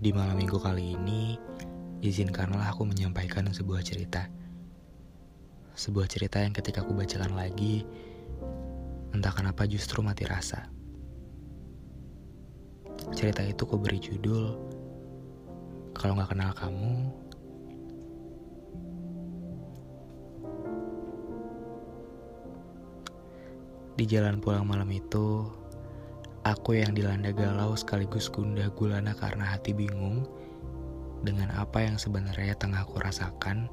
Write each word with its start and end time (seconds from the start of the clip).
Di 0.00 0.16
malam 0.16 0.40
minggu 0.40 0.56
kali 0.56 0.96
ini, 0.96 1.36
izinkanlah 2.00 2.72
aku 2.72 2.88
menyampaikan 2.88 3.44
sebuah 3.52 3.84
cerita. 3.84 4.32
Sebuah 5.76 6.08
cerita 6.08 6.40
yang 6.40 6.56
ketika 6.56 6.80
aku 6.80 6.96
bacakan 6.96 7.36
lagi, 7.36 7.84
entah 9.12 9.28
kenapa 9.28 9.68
justru 9.68 10.00
mati 10.00 10.24
rasa. 10.24 10.72
Cerita 13.12 13.44
itu 13.44 13.60
aku 13.60 13.76
beri 13.76 14.00
judul, 14.00 14.56
Kalau 15.92 16.16
Gak 16.16 16.32
Kenal 16.32 16.56
Kamu, 16.56 16.96
Di 24.00 24.08
jalan 24.08 24.40
pulang 24.40 24.64
malam 24.64 24.88
itu, 24.96 25.59
Aku 26.40 26.72
yang 26.72 26.96
dilanda 26.96 27.36
galau 27.36 27.76
sekaligus 27.76 28.32
gundah 28.32 28.72
gulana 28.72 29.12
karena 29.12 29.44
hati 29.44 29.76
bingung 29.76 30.24
dengan 31.20 31.52
apa 31.52 31.84
yang 31.84 32.00
sebenarnya 32.00 32.56
tengah 32.56 32.80
aku 32.80 32.96
rasakan 32.96 33.68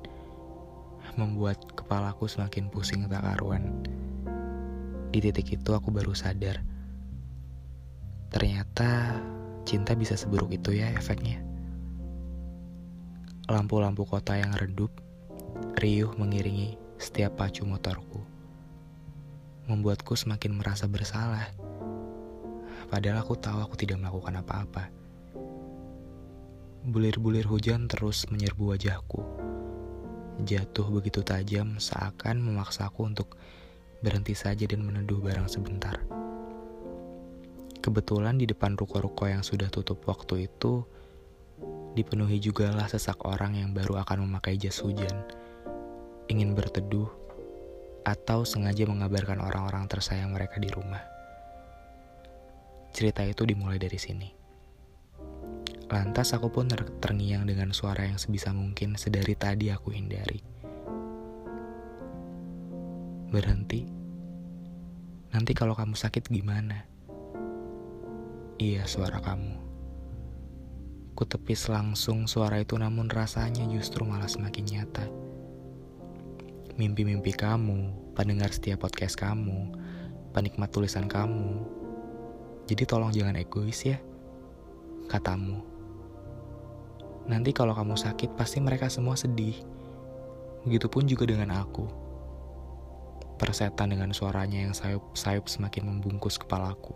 membuat 1.15 1.63
kepalaku 1.79 2.27
semakin 2.27 2.67
pusing 2.67 3.07
tak 3.07 3.23
karuan. 3.23 3.71
Di 5.15 5.23
titik 5.23 5.55
itu 5.55 5.71
aku 5.71 5.95
baru 5.95 6.11
sadar. 6.11 6.59
Ternyata 8.35 9.15
cinta 9.63 9.95
bisa 9.95 10.19
seburuk 10.19 10.51
itu 10.51 10.75
ya 10.75 10.91
efeknya. 10.91 11.39
Lampu-lampu 13.47 14.03
kota 14.03 14.35
yang 14.35 14.51
redup, 14.59 14.91
riuh 15.79 16.11
mengiringi 16.19 16.75
setiap 16.99 17.39
pacu 17.39 17.63
motorku. 17.63 18.19
Membuatku 19.71 20.19
semakin 20.19 20.59
merasa 20.59 20.83
bersalah 20.91 21.47
Padahal 22.87 23.19
aku 23.19 23.35
tahu 23.35 23.59
aku 23.59 23.75
tidak 23.75 23.99
melakukan 23.99 24.39
apa-apa. 24.39 24.83
Bulir-bulir 26.87 27.43
hujan 27.43 27.91
terus 27.91 28.23
menyerbu 28.31 28.71
wajahku. 28.71 29.21
Jatuh 30.47 30.87
begitu 30.87 31.19
tajam 31.19 31.83
seakan 31.83 32.39
memaksaku 32.39 33.03
untuk 33.03 33.35
berhenti 33.99 34.37
saja 34.37 34.63
dan 34.69 34.85
meneduh 34.85 35.19
barang 35.19 35.49
sebentar. 35.51 35.99
Kebetulan 37.83 38.39
di 38.39 38.45
depan 38.47 38.79
ruko-ruko 38.79 39.27
yang 39.27 39.41
sudah 39.41 39.67
tutup 39.67 40.03
waktu 40.05 40.47
itu, 40.47 40.85
dipenuhi 41.97 42.37
jugalah 42.37 42.85
sesak 42.85 43.17
orang 43.25 43.57
yang 43.57 43.73
baru 43.73 44.03
akan 44.05 44.29
memakai 44.29 44.55
jas 44.55 44.79
hujan, 44.83 45.25
ingin 46.29 46.53
berteduh, 46.53 47.09
atau 48.05 48.45
sengaja 48.45 48.87
mengabarkan 48.87 49.43
orang-orang 49.43 49.89
tersayang 49.89 50.31
mereka 50.31 50.61
di 50.61 50.69
rumah. 50.71 51.16
Cerita 52.97 53.21
itu 53.21 53.45
dimulai 53.45 53.77
dari 53.77 54.01
sini. 54.01 54.25
Lantas 55.85 56.33
aku 56.33 56.49
pun 56.49 56.65
ter 56.65 56.81
terngiang 56.97 57.45
dengan 57.45 57.69
suara 57.69 58.09
yang 58.09 58.17
sebisa 58.17 58.49
mungkin 58.57 58.97
sedari 58.97 59.37
tadi 59.37 59.69
aku 59.69 59.93
hindari. 59.93 60.41
Berhenti. 63.29 63.85
Nanti 65.29 65.53
kalau 65.53 65.77
kamu 65.77 65.93
sakit 65.93 66.25
gimana? 66.25 66.89
Iya, 68.57 68.89
suara 68.89 69.21
kamu. 69.21 69.53
Ku 71.13 71.21
tepis 71.21 71.69
langsung 71.69 72.25
suara 72.25 72.57
itu 72.57 72.81
namun 72.81 73.13
rasanya 73.13 73.69
justru 73.69 74.09
malah 74.09 74.25
semakin 74.25 74.65
nyata. 74.65 75.05
Mimpi-mimpi 76.81 77.29
kamu, 77.37 77.93
pendengar 78.17 78.49
setiap 78.49 78.89
podcast 78.89 79.21
kamu, 79.21 79.69
penikmat 80.33 80.73
tulisan 80.73 81.05
kamu, 81.05 81.77
jadi 82.67 82.83
tolong 82.83 83.15
jangan 83.15 83.39
egois 83.39 83.79
ya, 83.87 83.95
katamu. 85.07 85.63
Nanti 87.31 87.55
kalau 87.55 87.71
kamu 87.71 87.95
sakit 87.95 88.35
pasti 88.35 88.59
mereka 88.59 88.91
semua 88.91 89.15
sedih. 89.15 89.55
Begitupun 90.67 91.07
juga 91.07 91.23
dengan 91.23 91.55
aku. 91.55 91.87
Persetan 93.39 93.95
dengan 93.95 94.11
suaranya 94.11 94.67
yang 94.67 94.75
sayup-sayup 94.75 95.47
semakin 95.47 95.87
membungkus 95.87 96.35
kepalaku. 96.35 96.91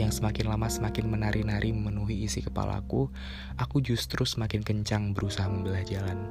Yang 0.00 0.24
semakin 0.24 0.48
lama 0.48 0.68
semakin 0.72 1.12
menari-nari 1.12 1.76
memenuhi 1.76 2.24
isi 2.24 2.40
kepalaku, 2.40 3.12
aku 3.60 3.84
justru 3.84 4.24
semakin 4.24 4.64
kencang 4.64 5.12
berusaha 5.12 5.44
membelah 5.44 5.84
jalan. 5.84 6.24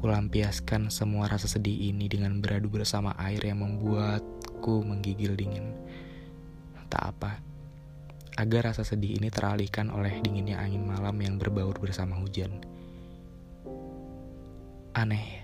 Kulampiaskan 0.00 0.88
semua 0.88 1.28
rasa 1.28 1.52
sedih 1.52 1.92
ini 1.92 2.08
dengan 2.08 2.40
beradu 2.40 2.72
bersama 2.72 3.12
air 3.20 3.44
yang 3.44 3.60
membuatku 3.60 4.80
menggigil 4.88 5.36
dingin 5.36 5.81
tak 6.92 7.16
apa, 7.16 7.40
agar 8.36 8.68
rasa 8.68 8.84
sedih 8.84 9.16
ini 9.16 9.32
teralihkan 9.32 9.88
oleh 9.88 10.20
dinginnya 10.20 10.60
angin 10.60 10.84
malam 10.84 11.16
yang 11.24 11.40
berbaur 11.40 11.72
bersama 11.80 12.20
hujan. 12.20 12.60
Aneh, 14.92 15.40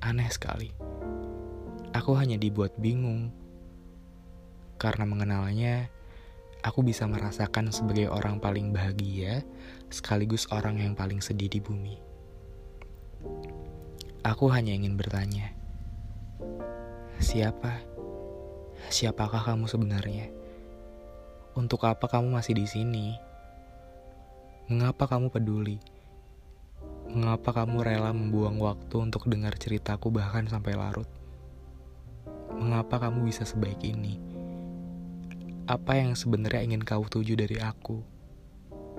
aneh 0.00 0.28
sekali. 0.32 0.72
Aku 1.92 2.16
hanya 2.16 2.40
dibuat 2.40 2.72
bingung 2.80 3.28
karena 4.80 5.04
mengenalnya. 5.04 5.92
Aku 6.64 6.80
bisa 6.80 7.04
merasakan 7.04 7.68
sebagai 7.68 8.08
orang 8.08 8.40
paling 8.40 8.72
bahagia, 8.72 9.44
sekaligus 9.92 10.48
orang 10.48 10.80
yang 10.80 10.96
paling 10.96 11.20
sedih 11.20 11.52
di 11.52 11.60
bumi. 11.60 12.00
Aku 14.24 14.48
hanya 14.48 14.72
ingin 14.72 14.96
bertanya, 14.96 15.52
siapa? 17.20 17.93
Siapakah 18.92 19.40
kamu 19.40 19.64
sebenarnya? 19.70 20.28
Untuk 21.54 21.86
apa 21.86 22.10
kamu 22.10 22.34
masih 22.34 22.58
di 22.58 22.66
sini? 22.66 23.14
Mengapa 24.68 25.06
kamu 25.06 25.30
peduli? 25.30 25.78
Mengapa 27.08 27.54
kamu 27.54 27.84
rela 27.84 28.10
membuang 28.10 28.58
waktu 28.58 28.96
untuk 28.98 29.28
dengar 29.30 29.54
ceritaku 29.54 30.10
bahkan 30.10 30.48
sampai 30.50 30.74
larut? 30.74 31.06
Mengapa 32.56 32.98
kamu 32.98 33.24
bisa 33.28 33.46
sebaik 33.46 33.80
ini? 33.86 34.18
Apa 35.64 35.96
yang 35.96 36.12
sebenarnya 36.18 36.64
ingin 36.64 36.82
kau 36.84 37.06
tuju 37.06 37.38
dari 37.38 37.56
aku? 37.60 38.02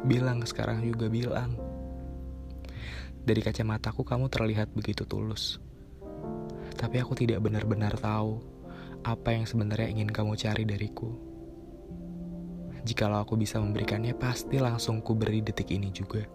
Bilang 0.05 0.41
sekarang 0.45 0.81
juga 0.81 1.11
bilang. 1.11 1.57
Dari 3.25 3.41
kacamataku 3.41 4.05
kamu 4.05 4.29
terlihat 4.29 4.69
begitu 4.73 5.05
tulus. 5.05 5.57
Tapi 6.77 7.01
aku 7.01 7.17
tidak 7.17 7.41
benar-benar 7.41 7.97
tahu 7.97 8.54
apa 9.05 9.37
yang 9.37 9.45
sebenarnya 9.45 9.85
ingin 9.93 10.09
kamu 10.09 10.33
cari 10.33 10.65
dariku. 10.65 11.13
Jikalau 12.81 13.21
aku 13.21 13.37
bisa 13.37 13.61
memberikannya, 13.61 14.17
pasti 14.17 14.57
langsung 14.57 15.05
ku 15.05 15.13
beri 15.13 15.45
detik 15.45 15.69
ini 15.69 15.93
juga. 15.93 16.25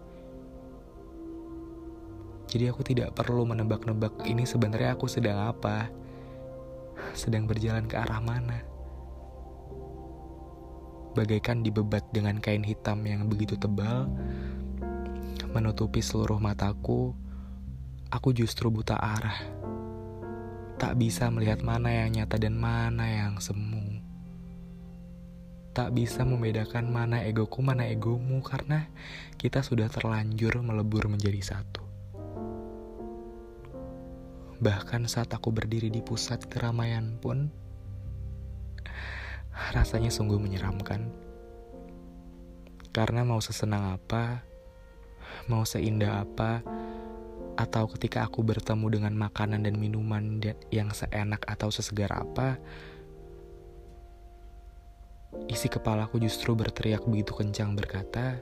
Jadi 2.47 2.67
aku 2.71 2.83
tidak 2.83 3.11
perlu 3.15 3.43
menebak-nebak 3.43 4.23
ini 4.23 4.47
sebenarnya 4.47 4.95
aku 4.95 5.07
sedang 5.11 5.51
apa, 5.51 5.91
sedang 7.11 7.43
berjalan 7.43 7.87
ke 7.87 7.95
arah 7.99 8.23
mana. 8.23 8.63
Bagaikan 11.11 11.63
dibebat 11.63 12.07
dengan 12.15 12.39
kain 12.39 12.63
hitam 12.63 13.03
yang 13.03 13.27
begitu 13.27 13.59
tebal, 13.59 14.07
menutupi 15.51 15.99
seluruh 15.99 16.39
mataku, 16.39 17.11
aku 18.11 18.31
justru 18.31 18.71
buta 18.71 18.95
arah 18.95 19.39
tak 20.81 20.97
bisa 20.97 21.29
melihat 21.29 21.61
mana 21.61 21.93
yang 21.93 22.09
nyata 22.09 22.41
dan 22.41 22.57
mana 22.57 23.05
yang 23.05 23.37
semu. 23.37 24.01
Tak 25.77 25.93
bisa 25.93 26.25
membedakan 26.25 26.89
mana 26.89 27.21
egoku, 27.21 27.61
mana 27.61 27.85
egomu, 27.85 28.41
karena 28.41 28.89
kita 29.37 29.61
sudah 29.61 29.93
terlanjur 29.93 30.57
melebur 30.65 31.05
menjadi 31.05 31.37
satu. 31.53 31.85
Bahkan 34.57 35.05
saat 35.05 35.29
aku 35.29 35.53
berdiri 35.53 35.93
di 35.93 36.01
pusat 36.01 36.49
keramaian 36.49 37.13
pun, 37.21 37.53
rasanya 39.77 40.09
sungguh 40.09 40.41
menyeramkan. 40.41 41.13
Karena 42.89 43.21
mau 43.21 43.37
sesenang 43.37 44.01
apa, 44.01 44.41
mau 45.45 45.61
seindah 45.61 46.25
apa, 46.25 46.65
atau 47.59 47.87
ketika 47.91 48.23
aku 48.23 48.43
bertemu 48.45 48.87
dengan 48.87 49.13
makanan 49.15 49.67
dan 49.67 49.75
minuman 49.75 50.39
yang 50.71 50.91
seenak 50.95 51.43
atau 51.47 51.67
sesegar 51.67 52.11
apa, 52.15 52.55
isi 55.51 55.67
kepalaku 55.67 56.19
justru 56.23 56.55
berteriak 56.55 57.03
begitu 57.03 57.35
kencang 57.35 57.75
berkata, 57.75 58.39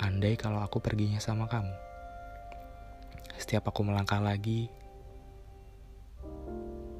andai 0.00 0.36
kalau 0.36 0.64
aku 0.64 0.80
perginya 0.80 1.20
sama 1.20 1.44
kamu. 1.48 1.72
Setiap 3.36 3.68
aku 3.68 3.84
melangkah 3.84 4.20
lagi, 4.20 4.68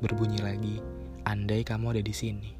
berbunyi 0.00 0.40
lagi, 0.40 0.76
andai 1.24 1.64
kamu 1.64 1.96
ada 1.96 2.02
di 2.04 2.14
sini. 2.16 2.50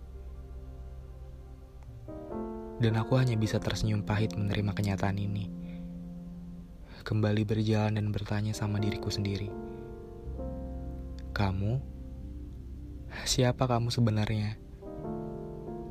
Dan 2.80 2.96
aku 2.96 3.20
hanya 3.20 3.36
bisa 3.36 3.60
tersenyum 3.60 4.00
pahit 4.00 4.32
menerima 4.32 4.72
kenyataan 4.72 5.20
ini 5.20 5.69
kembali 7.02 7.48
berjalan 7.48 7.96
dan 7.96 8.12
bertanya 8.12 8.52
sama 8.52 8.76
diriku 8.76 9.08
sendiri. 9.08 9.48
Kamu? 11.32 11.80
Siapa 13.24 13.66
kamu 13.66 13.88
sebenarnya? 13.88 14.60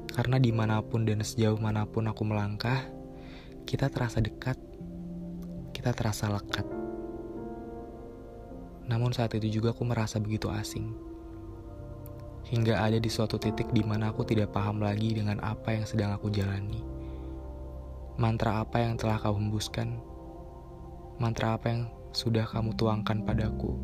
Karena 0.09 0.37
di 0.41 0.51
mana 0.51 0.81
pun 0.81 1.05
dan 1.07 1.21
sejauh 1.23 1.57
mana 1.57 1.85
pun 1.87 2.07
aku 2.09 2.23
melangkah, 2.27 2.85
kita 3.63 3.87
terasa 3.87 4.19
dekat, 4.19 4.57
kita 5.71 5.95
terasa 5.95 6.27
lekat. 6.27 6.65
Namun 8.89 9.13
saat 9.13 9.37
itu 9.37 9.61
juga 9.61 9.71
aku 9.71 9.85
merasa 9.85 10.17
begitu 10.17 10.49
asing. 10.49 10.91
Hingga 12.49 12.81
ada 12.81 12.97
di 12.97 13.07
suatu 13.07 13.37
titik 13.37 13.69
di 13.69 13.85
mana 13.85 14.09
aku 14.09 14.25
tidak 14.25 14.49
paham 14.49 14.81
lagi 14.81 15.13
dengan 15.13 15.37
apa 15.45 15.77
yang 15.77 15.85
sedang 15.85 16.17
aku 16.17 16.33
jalani. 16.33 16.81
Mantra 18.17 18.65
apa 18.65 18.81
yang 18.81 18.97
telah 18.97 19.21
kau 19.21 19.37
hembuskan? 19.37 20.01
Mantra 21.19 21.59
apa 21.59 21.67
yang 21.67 21.91
sudah 22.15 22.47
kamu 22.47 22.79
tuangkan 22.79 23.27
padaku? 23.27 23.75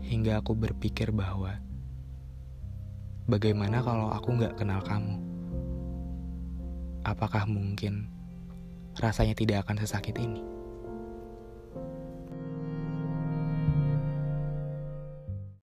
Hingga 0.00 0.40
aku 0.40 0.56
berpikir 0.56 1.12
bahwa 1.12 1.60
bagaimana 3.28 3.84
kalau 3.84 4.08
aku 4.08 4.32
gak 4.40 4.56
kenal 4.56 4.80
kamu? 4.80 5.20
Apakah 7.04 7.44
mungkin 7.44 8.08
rasanya 8.96 9.36
tidak 9.36 9.68
akan 9.68 9.76
sesakit 9.84 10.16
ini? 10.16 10.40